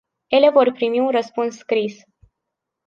[0.31, 2.01] Ele vor primi un răspuns scris.